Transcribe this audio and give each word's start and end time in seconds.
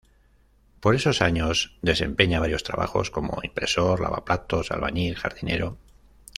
Por 0.79 0.95
esos 0.95 1.21
años 1.21 1.77
desempeña 1.83 2.39
varios 2.39 2.63
trabajos 2.63 3.11
como 3.11 3.37
impresor, 3.43 3.99
lavaplatos, 4.01 4.71
albañil, 4.71 5.15
jardinero. 5.15 5.77